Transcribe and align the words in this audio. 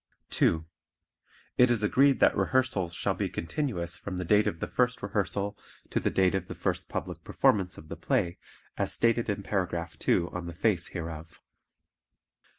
(2) 0.31 0.65
It 1.59 1.69
is 1.69 1.83
agreed 1.83 2.19
that 2.19 2.35
rehearsals 2.35 2.91
shall 2.95 3.13
be 3.13 3.29
continuous 3.29 3.99
from 3.99 4.17
the 4.17 4.25
date 4.25 4.47
of 4.47 4.59
the 4.59 4.65
first 4.65 5.03
rehearsal 5.03 5.55
to 5.91 5.99
the 5.99 6.09
date 6.09 6.33
of 6.33 6.47
the 6.47 6.55
first 6.55 6.89
public 6.89 7.23
performance 7.23 7.77
of 7.77 7.87
the 7.87 7.95
play, 7.95 8.39
as 8.79 8.91
stated 8.91 9.29
in 9.29 9.43
Paragraph 9.43 9.99
2 9.99 10.31
on 10.33 10.47
the 10.47 10.53
face 10.55 10.87
hereof. 10.87 11.39